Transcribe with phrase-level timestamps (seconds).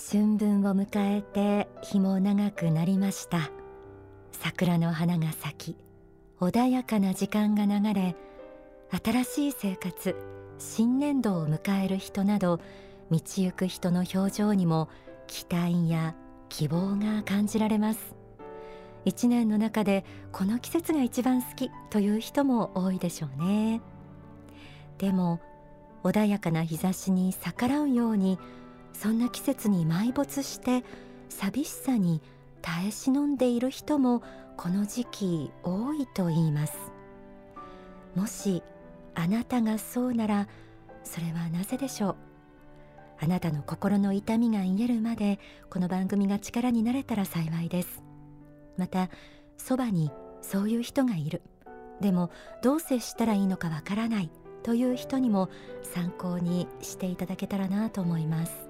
[0.00, 3.50] 春分を迎えて日も長くなりました。
[4.32, 5.76] 桜の花が咲き
[6.40, 8.16] 穏やかな時間が流れ
[9.04, 10.16] 新しい生活
[10.58, 12.60] 新年度を迎える人など
[13.10, 14.88] 道行く人の表情にも
[15.26, 16.14] 期待や
[16.48, 18.14] 希望が感じられます。
[19.04, 23.82] 一年の中でこの季節が一番好きという人も多いでしょうね。
[24.98, 25.40] でも
[26.02, 28.38] 穏やかな日差しに逆らうように
[28.92, 30.84] そんな季節に埋没して
[31.28, 32.20] 寂しさに
[32.62, 34.22] 耐え忍んでいる人も
[34.56, 36.76] この時期多いと言います。
[38.14, 38.62] もし
[39.14, 40.48] あなたがそうなら
[41.04, 42.16] それはなぜでしょう？
[43.22, 45.38] あなたの心の痛みが癒えるまで
[45.70, 48.02] この番組が力になれたら幸いです。
[48.76, 49.10] また
[49.56, 50.10] そばに
[50.42, 51.42] そういう人がいる。
[52.00, 52.30] でも
[52.62, 54.30] どう接したらいいのかわからない
[54.62, 55.50] という人にも
[55.82, 58.69] 参考にしていただけたらなと思います。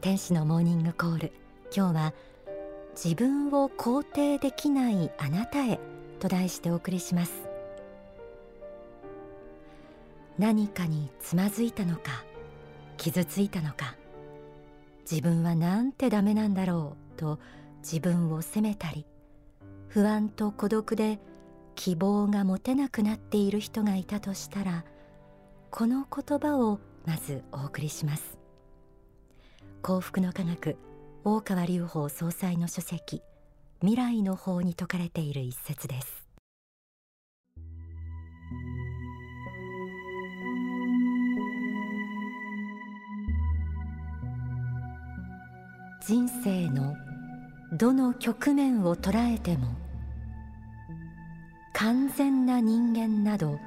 [0.00, 1.32] 天使のモーニングコール。
[1.74, 2.14] 今日は
[2.92, 5.80] 自分を肯定できないあなたへ
[6.20, 7.48] と題してお送りします。
[10.38, 12.24] 何かにつまずいたのか
[12.96, 13.96] 傷ついたのか
[15.10, 17.40] 自分はなんてダメなんだろうと
[17.78, 19.04] 自分を責めたり
[19.88, 21.18] 不安と孤独で
[21.74, 24.84] 希望が持てなくなっている人がいたとしたら
[25.72, 28.37] この言葉をまずお送りします。
[29.80, 30.76] 幸福の科学
[31.24, 33.22] 大川隆法総裁の書籍
[33.80, 36.28] 未来の法に説かれている一節です。
[46.06, 46.94] 人生の
[47.72, 49.68] どの局面を捉えても
[51.74, 53.60] 完全な人間など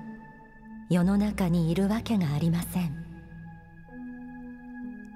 [0.90, 3.01] 世の中にいるわけがありません。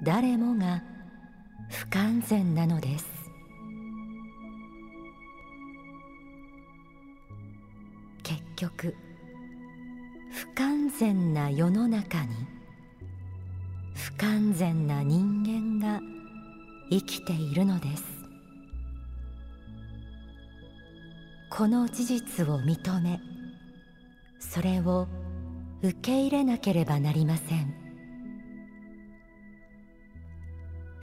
[0.06, 0.84] 誰もが
[1.68, 3.08] 不完全なのです。
[8.22, 8.96] 結局
[10.32, 12.36] 不完全な世の中に
[13.96, 16.00] 不完全な人間が
[16.92, 18.04] 生きているのです。
[21.50, 23.20] この事実を認め
[24.40, 25.08] それを
[25.82, 27.85] 受け入れなければなりません。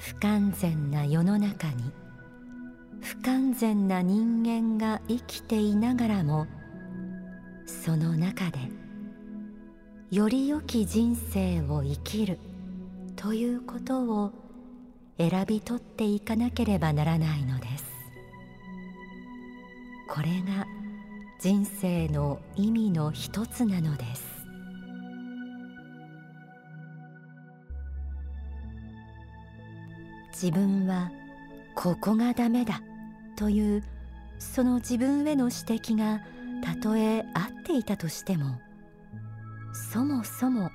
[0.05, 1.93] 不完全な世の中に
[3.01, 6.49] 不完全な人間が生きていながらも
[7.67, 8.59] その中で
[10.11, 12.41] より良き人生を生きる
[13.15, 14.33] ということを
[15.19, 17.85] 選び取っていかなければならないのです。
[20.09, 20.67] これが
[21.39, 24.32] 人生の意味の一つなのです。
[30.43, 31.13] 自分は
[31.77, 32.83] ここがダメだ
[33.37, 33.85] という
[34.41, 36.21] その自分への指摘が
[36.65, 38.61] たとえ合っていたとしても
[39.73, 40.73] そもそも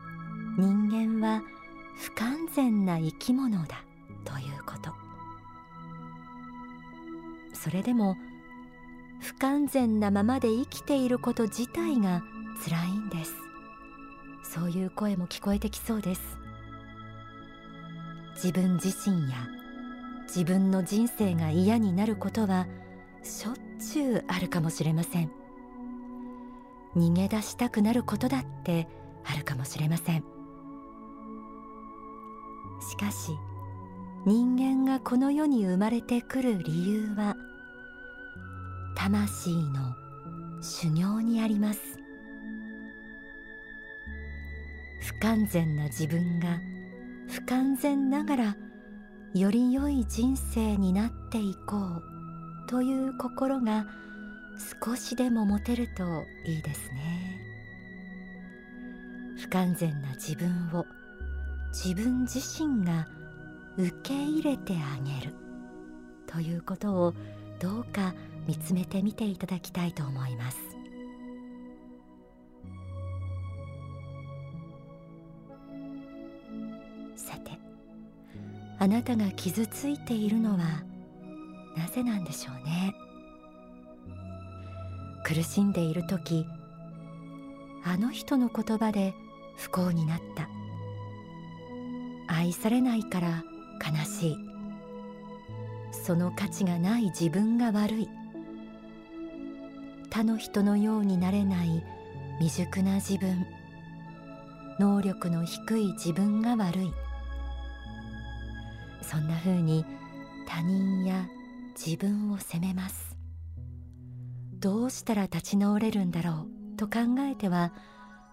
[0.58, 1.42] 人間は
[1.98, 3.84] 不完全な生き物だ
[4.24, 4.94] ということ。
[7.54, 8.16] それでも
[9.20, 12.24] 不完全なままで生きていること自体が
[12.64, 13.34] 辛いんです。
[14.44, 16.22] そういう声も聞こえてきそうです。
[18.36, 19.57] 自分自身や
[20.28, 22.68] 自分の人生が嫌になることは
[23.24, 25.32] しょっちゅうあるかもしれません。
[26.96, 28.88] 逃げ出したくなることだって
[29.24, 30.24] あるかもしれません。
[32.90, 33.32] しかし
[34.26, 37.36] 人間がこの世に生まれてくる理由は
[38.96, 39.96] 魂の
[40.62, 41.80] 修行にあります。
[45.02, 46.60] 不完全な自分が
[47.30, 48.58] 不完全ながら
[49.40, 53.86] より良い人生になっていこうという心が
[54.84, 56.04] 少しでも持てると
[56.46, 57.40] いいですね。
[59.40, 60.86] 不完全な自分を
[61.72, 63.08] 自分自身が
[63.78, 65.34] 受け入れてあげる
[66.26, 67.14] ということを
[67.60, 68.16] どうか
[68.48, 70.77] 見つめてみていただきたいと思います。
[78.80, 80.58] あなたが傷ついているのは
[81.76, 82.96] なぜなんでしょうね。
[85.24, 86.46] 苦しんでいる時
[87.84, 89.14] あの人の言葉で
[89.58, 90.50] 不幸になった。
[92.28, 93.44] 愛されないから
[93.84, 94.38] 悲しい。
[95.92, 98.10] その価値がない自分が悪い。
[100.10, 101.84] 他の人のようになれない
[102.40, 103.46] 未熟な自分。
[104.80, 106.92] 能力の低い自分が悪い。
[109.10, 109.86] そんな風に
[110.46, 111.28] 他人や
[111.76, 113.16] 自分を責めます。
[114.60, 117.74] どうしたら立ち直れるんだろうと考えては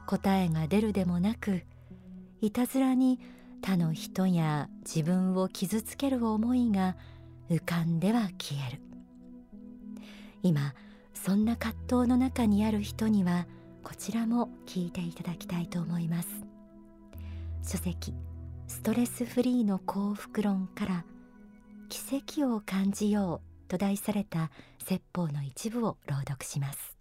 [0.06, 1.62] 答えが出るでもなく
[2.41, 3.21] いたずらに
[3.62, 6.97] 他の人や自分を傷つける思いが
[7.50, 8.81] 浮かんでは消える。
[10.43, 10.75] 今
[11.15, 13.47] そんな葛藤の中にある人には
[13.82, 16.29] こちらも聞いていただきたいと思います。
[17.62, 18.12] 書籍
[18.66, 21.05] ストレスフリーの幸福論から
[21.88, 24.50] 奇跡を感じようと題された
[24.84, 26.94] 説法の一部を朗読します。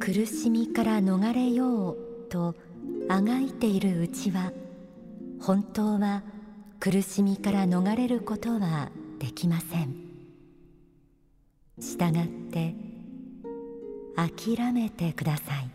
[0.00, 1.96] 苦しみから逃れよう
[2.28, 2.54] と
[3.08, 4.52] あがいているうちは
[5.40, 6.22] 本当は
[6.78, 9.94] 苦しみから逃れることはできません。
[11.80, 12.74] したがって
[14.16, 15.70] 諦めてください。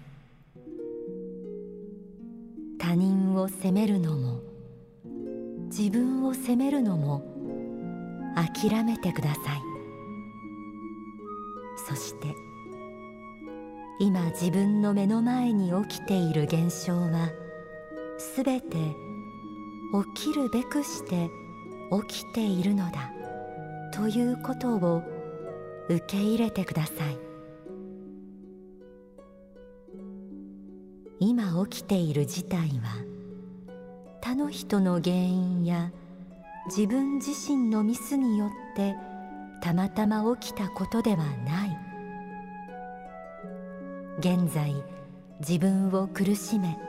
[2.77, 4.39] 他人を責めるのも
[5.69, 7.21] 自分を責めるのも
[8.36, 9.62] 諦めてください。
[11.88, 12.27] そして
[14.00, 17.30] 今自分の目の前に起きている現象は
[18.18, 18.77] すべて
[20.15, 21.30] 起きるべくして
[22.07, 23.19] 起きているのだ。
[24.00, 25.04] ということを
[25.90, 27.18] 受け入れてください。
[31.19, 32.96] 今起きている事態は
[34.22, 35.92] 他の人の原因や
[36.68, 38.96] 自分自身のミスによって
[39.62, 41.78] たまたま起きたことではない。
[44.19, 44.74] 現在
[45.42, 46.80] 自分を苦しめ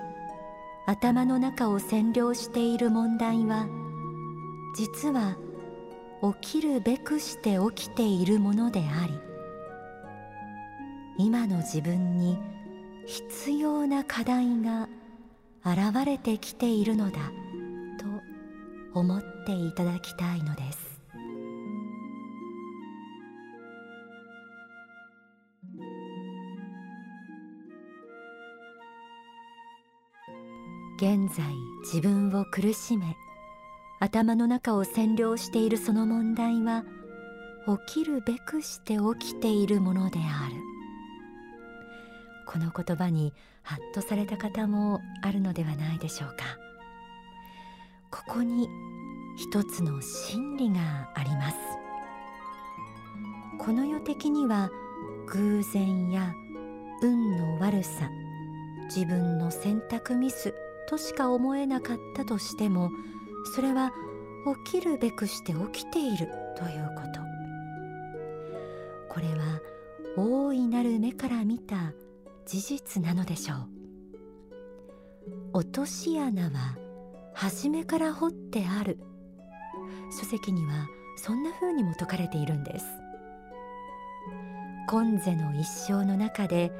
[0.87, 3.67] 頭の中を占領している問題は
[4.77, 5.37] 実は
[6.43, 9.15] 起きるべくして起きているものであり
[11.19, 12.39] 今の自分に
[13.07, 14.89] 必要な課題が
[15.65, 17.19] 現れてきているのだ
[18.93, 20.91] と思っていただきたいのです。
[31.01, 31.47] 現在
[31.83, 33.17] 自分を苦しめ
[34.01, 36.85] 頭の中を占領しているその問題は
[37.87, 40.55] 起きるべくして起きているものである。
[42.47, 46.37] この言葉にハッとされた方もあるのではないでしょうか。
[48.11, 48.69] ここに
[49.37, 51.57] 一つの真理があります。
[53.59, 54.71] この世的には
[55.29, 56.33] 偶然や
[57.03, 58.11] 運の悪さ
[58.87, 60.55] 自分の選択ミス
[60.89, 62.91] としか思えなかったとしても
[63.45, 63.93] それは
[64.65, 67.21] 起きるべくして起きているということ。
[69.09, 69.61] これは
[70.17, 71.93] 大いなる目から見た
[72.47, 73.69] 事実なのでしょう。
[75.53, 76.77] 落とし穴は
[77.35, 78.99] 初めから掘ってある。
[80.11, 80.87] 書籍には
[81.17, 82.87] そんな風にも説かれているんです。
[84.89, 86.73] 今世の一生の中で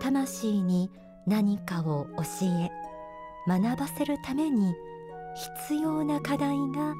[0.00, 0.90] 魂に
[1.26, 2.70] 何かを教え
[3.46, 4.74] 学ばせるために
[5.38, 6.94] 必要な課題が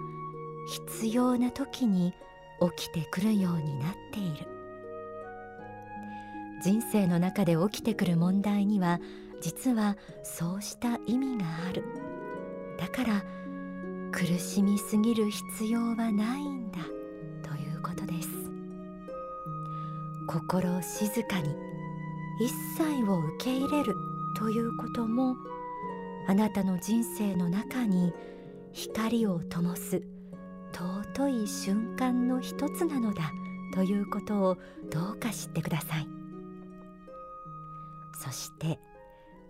[0.68, 2.14] 必要な時に
[2.76, 4.46] 起きてくるようになっている。
[6.62, 9.00] 人生の中で起きてくる問題には
[9.40, 11.84] 実はそうした意味がある。
[12.78, 13.24] だから
[14.12, 16.78] 苦しみすぎる必要はないんだ
[17.42, 18.28] ということです。
[20.28, 21.56] 心静かに
[22.40, 23.94] 一切を受け入れる
[24.36, 25.36] ということも
[26.28, 28.12] あなたの人生の中に
[28.72, 30.02] 光を灯す
[30.74, 33.32] 尊い瞬間の一つなのだ
[33.72, 34.58] ということを
[34.90, 36.06] どうか知ってください。
[38.22, 38.78] そして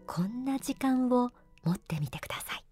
[0.06, 1.30] こんな時間を
[1.64, 2.64] 持ってみてください。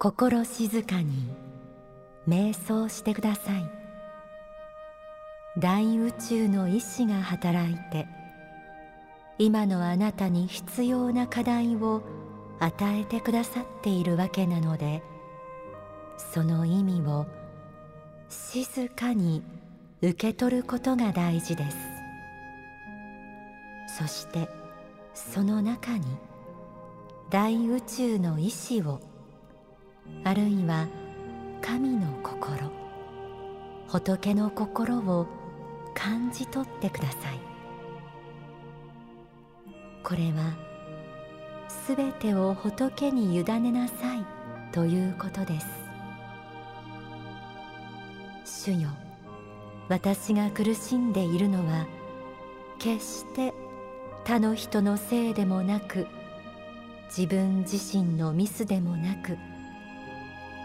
[0.00, 1.32] 心静かに
[2.26, 3.81] 瞑想してください。
[5.58, 8.06] 大宇宙の意志が働いて
[9.38, 12.02] 今のあなたに必要な課題を
[12.58, 15.02] 与えてくださっているわけなので
[16.16, 17.26] その意味を
[18.28, 19.42] 静かに
[20.00, 21.76] 受け取ることが大事です。
[23.98, 24.48] そして
[25.12, 26.04] その中に
[27.28, 29.00] 大宇宙の意志を
[30.24, 30.86] あるいは
[31.60, 32.70] 神の心
[33.88, 35.41] 仏の心を
[35.94, 37.40] 感じ取ってください。
[40.02, 40.56] これは
[41.68, 44.24] すべてを仏に委ねなさい
[44.72, 45.66] ということです。
[48.64, 48.88] 主よ
[49.88, 51.86] 私が苦しんでいるのは
[52.78, 53.52] 決して
[54.24, 56.06] 他の人のせいでもなく
[57.06, 59.36] 自分自身のミスでもなく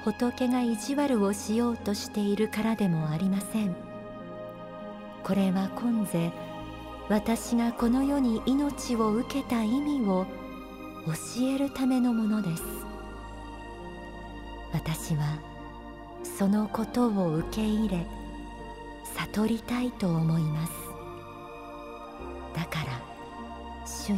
[0.04, 3.87] 仏が意地悪をしようとしているからでもありません。
[5.24, 6.32] これは今世
[7.10, 10.26] 私がこの世に命を受けた意味を
[11.06, 12.64] 教えるためのものです。
[14.74, 15.40] 私は
[16.24, 18.06] そのことを受け入れ
[19.16, 20.74] 悟りたいと思います。
[22.54, 23.02] だから
[23.86, 24.18] 主よ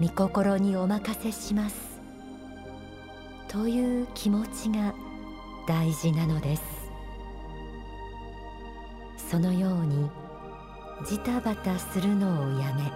[0.00, 2.00] 御心にお任せします。
[3.48, 4.94] という気持ちが
[5.68, 6.81] 大事なのです。
[9.32, 10.10] そのように
[11.06, 12.92] ジタバタするのをやめ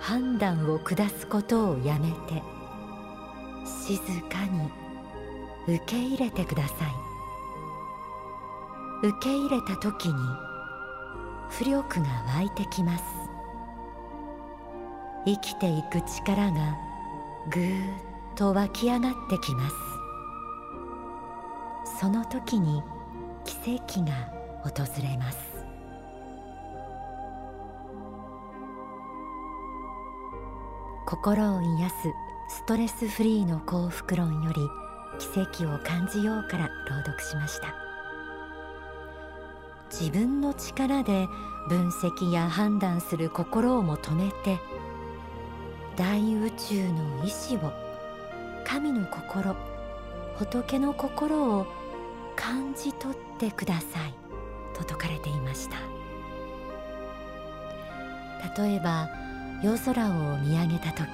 [0.00, 2.40] 判断を下すことをやめて
[3.66, 4.70] 静かに
[5.66, 6.74] 受け入れてくださ
[9.02, 9.08] い。
[9.08, 10.14] 受け入れた時に
[11.50, 12.06] 浮力が
[12.36, 13.04] 湧いてきます。
[15.26, 16.76] 生きていく力が
[17.50, 17.96] ぐーっ
[18.36, 19.74] と湧き上がってきます。
[21.98, 22.84] その時に
[23.44, 24.70] 奇跡が訪
[25.02, 25.38] れます。
[31.06, 31.94] 心を癒す
[32.48, 34.68] ストレスフリーの幸福論より
[35.18, 37.74] 奇跡を感じようから朗読しました。
[39.90, 41.28] 自分の力で
[41.68, 44.58] 分析や判断する心をも止めて
[45.96, 47.72] 大宇宙の意志を
[48.64, 49.54] 神の心
[50.38, 51.66] 仏の心を
[52.34, 54.21] 感じ取ってください。
[54.82, 55.76] と説かれていました。
[58.60, 59.08] 例えば
[59.62, 61.08] 夜空を見上げた時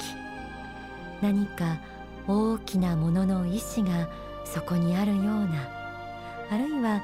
[1.20, 1.76] 何か
[2.26, 4.08] 大きなものの意志が
[4.44, 5.68] そこにあるような
[6.50, 7.02] あるいは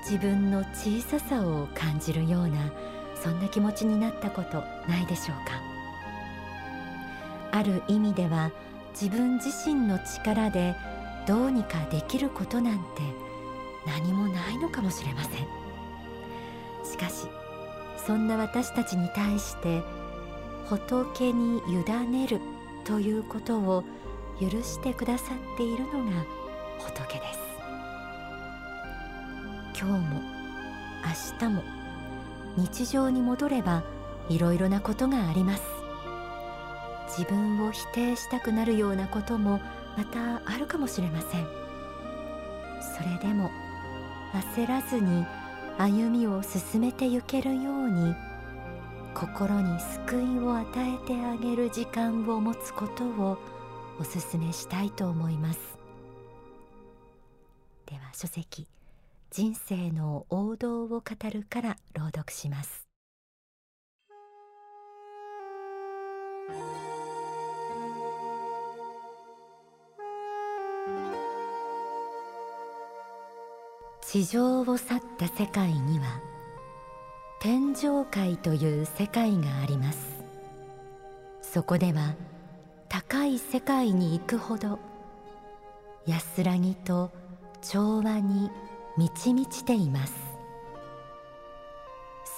[0.00, 2.72] 自分の小ささを感じるような
[3.22, 5.60] そんな気持ちになったことないでしょうか。
[7.52, 8.50] ある意味では
[8.92, 10.76] 自分自身の力で
[11.26, 12.82] どうにかできることなんて
[13.86, 15.65] 何もないのかもしれません。
[16.92, 17.26] しかし
[17.96, 19.82] そんな私たちに対して
[20.68, 22.40] 仏に委ねる
[22.84, 23.84] ということを
[24.40, 26.24] 許してくださっているのが
[26.78, 27.46] 仏です。
[29.78, 30.20] 今日も
[31.40, 31.62] 明日も
[32.56, 33.82] 日常に戻れば
[34.28, 35.62] いろいろなことがあります。
[37.08, 39.60] 自分を否定したくなるようなことも
[39.96, 41.46] またあるかもしれません。
[42.96, 43.50] それでも
[44.54, 45.24] 焦らずに
[45.78, 48.14] 歩みを進めてゆけるように
[49.14, 53.38] 心に救いを与えてあげる時間を持つことを
[53.98, 55.58] お勧めしたいと思います。
[57.86, 58.66] では書籍
[59.30, 62.85] 人生の王道を語るから朗読します。
[74.16, 76.22] 地上を去った世界には
[77.38, 80.24] 天上界という世界があります。
[81.42, 82.14] そこでは
[82.88, 84.78] 高い世界に行くほど
[86.06, 87.10] 安らぎと
[87.60, 88.50] 調和に
[88.96, 90.14] 満ち満ちています。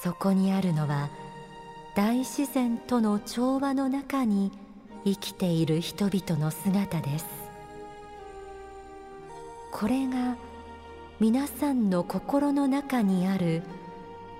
[0.02, 1.08] そこにあるのは
[1.94, 4.50] 大自然との調和の中に
[5.04, 7.26] 生きている人々の姿です。
[9.70, 10.34] これが
[11.20, 13.64] 皆さんの心の中にある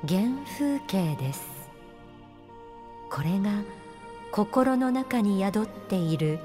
[0.06, 0.22] 原
[0.56, 1.44] 風景です。
[3.10, 3.50] これが
[4.30, 6.38] 心の中に宿っている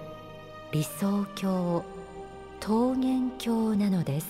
[0.72, 1.84] 理想郷
[2.68, 4.28] 桃源郷なのです。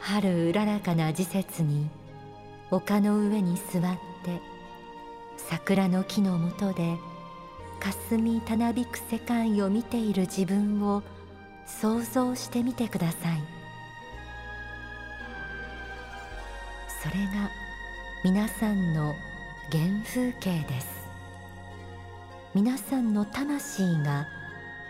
[0.00, 1.90] 春うららかな時節に
[2.70, 3.82] 丘の上に座っ
[4.24, 4.40] て
[5.36, 6.96] 桜の木の下で
[7.80, 11.02] 霞たなびく世界を見ている自分を
[11.66, 13.42] 想像してみてください。
[17.02, 17.50] それが
[18.24, 19.14] 皆さんの
[19.70, 20.88] 原風景です。
[22.54, 24.26] 皆さんの魂が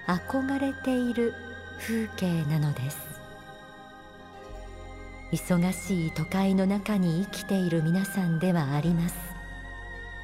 [0.07, 1.35] 憧れている
[1.79, 2.99] 風景なのです。
[5.33, 9.17] 忙しい都会の中に生きている皆さんではあります。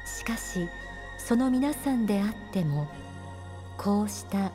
[0.05, 0.69] しかし
[1.17, 2.87] その皆さんであっても
[3.77, 4.51] こうした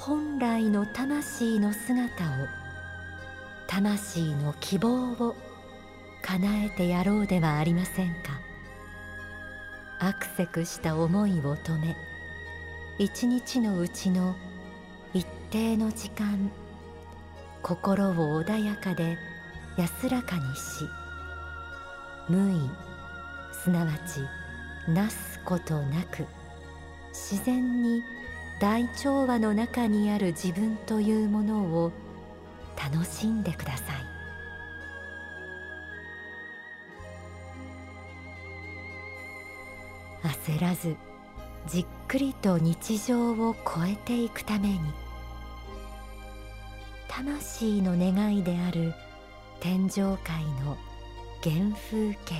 [0.00, 2.46] 本来の魂の姿を
[3.66, 5.34] 魂の希望を
[6.22, 8.40] 叶えてやろうではありませんか。
[9.98, 11.96] アクセクした思いを止め
[13.00, 14.36] 一日のうちの
[15.12, 16.48] 一定の時間
[17.60, 19.18] 心を穏やかで
[19.76, 20.84] 安らかにし
[22.28, 22.70] 無意
[23.52, 24.20] すなわち
[24.88, 26.24] なすことなく
[27.10, 28.04] 自然に
[28.60, 31.92] 大調和の中にある自分というものを
[32.76, 34.18] 楽しんでください。
[40.22, 40.96] 焦らず
[41.66, 44.80] じっくりと日常を超えていくために
[47.08, 48.94] 魂の願いである
[49.60, 50.76] 天上界の
[51.42, 52.34] 原風景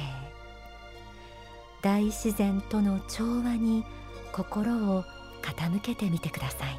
[1.83, 3.85] 大自然との調和に
[4.33, 5.05] 心を
[5.43, 6.79] 傾けてみてください。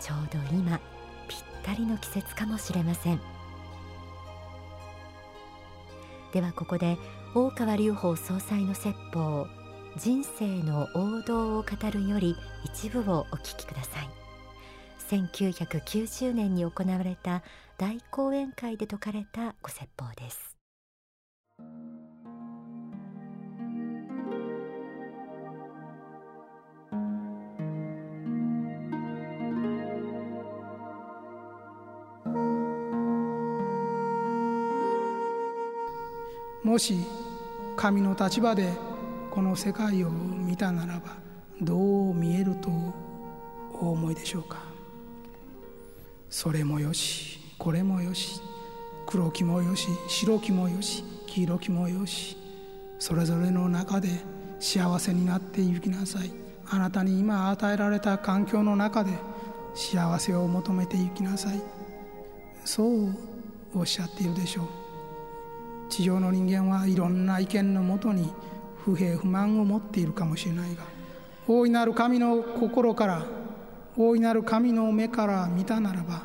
[0.00, 0.78] ちょうど今
[1.28, 3.20] ぴったりの季節かもしれません。
[6.32, 6.98] ではここで
[7.34, 9.46] 大川隆法総裁の説法
[9.96, 14.08] 人生の王道を語るより一部をお聞きください。
[15.10, 17.42] 1990年に行われた
[17.78, 20.53] 大講演会で説かれたご説法です。
[36.74, 36.96] もし
[37.76, 38.68] 神の立場で
[39.30, 41.18] この世界を見たならば
[41.62, 41.76] ど
[42.10, 42.68] う見えると
[43.74, 44.58] お思いでしょうか？
[46.28, 48.40] それもよしこれもよし
[49.06, 52.36] 黒木もよし白木もよし黄色木もよし
[52.98, 54.08] それぞれの中で
[54.58, 56.32] 幸せになっていきなさい。
[56.68, 59.12] あなたに今与えられた環境の中で
[59.76, 61.62] 幸せを求めていきなさい。
[62.64, 63.16] そう
[63.76, 64.83] おっしゃっているでしょう。
[65.94, 68.28] 地上の人間はいろんな意見のもとに
[68.84, 70.82] 不平不満を持っているかもしれないが
[71.46, 73.24] 大いなる神の心から
[73.96, 76.24] 大いなる神の目から見たならば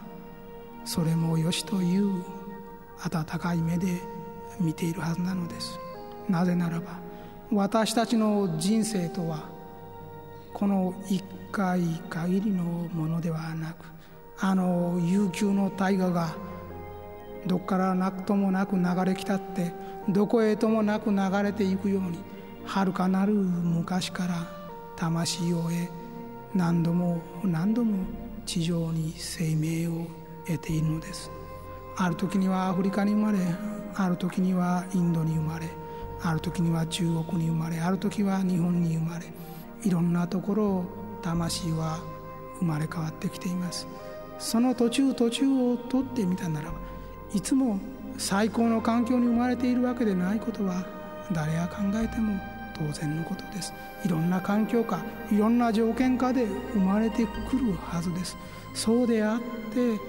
[0.86, 2.24] それもよしという
[2.98, 4.02] 温かい目で
[4.60, 5.80] 見ているはずなのです。
[6.28, 7.00] なぜならば
[7.52, 9.50] 私たちの人生とは
[10.52, 13.86] この一回限りのものではなく
[14.39, 16.36] あの悠久の大河が
[17.45, 19.73] どっからなくともなく流れ来たって
[20.08, 22.19] どこへともなく流れていくように
[22.65, 24.47] はるかなる昔から
[24.95, 25.71] 魂を得
[26.54, 28.06] 何度も何度も
[28.45, 30.08] 地上に生命を
[30.45, 31.32] 得ているのです。
[31.95, 33.39] ある時にはアフリカに生まれ
[33.95, 35.67] ある時にはインドに生まれ
[36.21, 39.25] ある時には中国に生まれある時は日本に生まれ
[39.84, 40.86] いろんなところを
[41.21, 41.99] 魂は
[42.60, 43.88] 生まれ変わってきています。
[44.38, 46.78] その途中途中を取ってみたならば
[47.34, 47.80] いつも
[48.18, 50.86] 最高の環境に生まれているわけでないことは
[51.32, 52.39] 誰が考えても
[52.76, 53.74] 当然のことです。
[54.06, 58.38] いろんな環境下いろんな条件下で生まれてくるはずです。
[58.74, 60.00] そうであって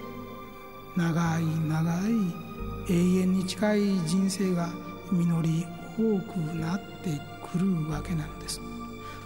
[0.96, 2.50] 長い長い
[2.88, 4.68] 永遠に近い人生が
[5.10, 7.20] 実り多くなって
[7.52, 8.60] くるわけなのです。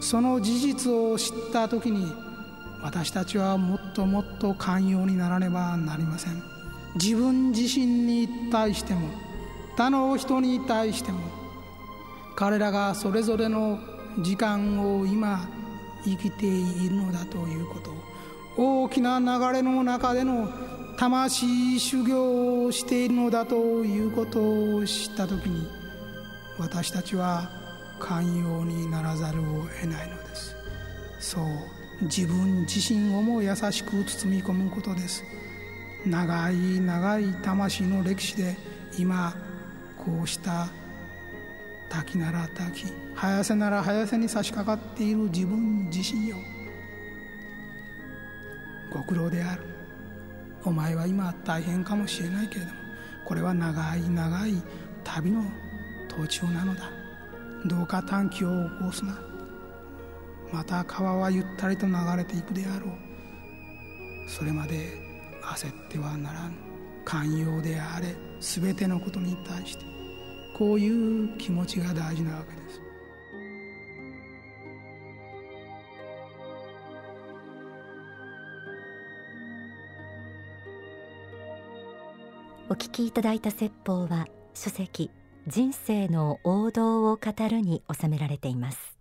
[0.01, 2.13] その事実を知った時に
[2.83, 6.54] 私たちはもっともっと寛容にならねばなりません。
[6.95, 9.09] 自分自身に対しても
[9.77, 11.19] 他の人に対しても
[12.37, 13.79] 彼らがそれぞれの
[14.21, 15.49] 時間を今
[16.05, 17.93] 生きているのだということ
[18.57, 20.49] 大きな流れの中での
[20.97, 25.67] 魂修行をしているのだということを知った時に
[26.59, 27.51] 私たちは
[27.99, 30.55] 寛容にならざるを得ないのです。
[31.19, 31.45] そう
[32.03, 35.25] 自分自身をも優しく包み込むことです。
[36.07, 38.57] 長い長い魂の歴史で
[38.99, 39.35] 今
[39.97, 40.69] こうした
[41.89, 46.37] 滝なら滝早瀬なら早瀬に差し掛かっている自分自身よ。
[48.93, 49.63] ご苦労である。
[50.65, 52.77] お前は今大変かもしれないけれども
[53.27, 54.63] これは長い長い
[55.03, 55.43] 旅の
[56.09, 56.91] 途中なのだ。
[57.67, 59.19] どうか短期を起こすな。
[60.53, 64.31] また川はゆったりと流れていくであろう。
[64.31, 65.04] それまで
[65.45, 66.57] 焦ってはならぬ
[67.05, 69.85] 寛容であれ全てのことに対して
[70.57, 72.81] こういう気持ちが大事なわけです。
[82.71, 85.11] お聞きいただいた説法は書籍
[85.47, 88.97] 人生の王道を語るに収められています。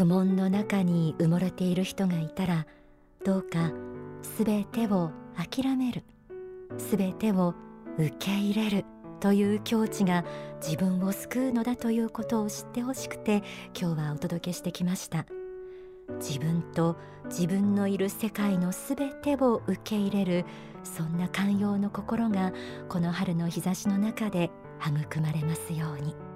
[0.00, 2.66] 苦悶の中に埋もれている人がいたら
[3.22, 3.70] どうか
[4.22, 6.04] すべてを諦める
[6.78, 7.54] すべてを
[7.98, 8.86] 受け入れる
[9.20, 10.24] という境地が
[10.62, 13.42] 自分を救うのだということを知ってほしくて
[13.78, 15.26] 今日はお届けしてきました
[16.18, 20.46] 自分と自分のいる世界のすべてを受け入れる
[20.82, 22.54] そんな寛容の心が
[22.88, 26.29] この春の日差しの中で育まれますように。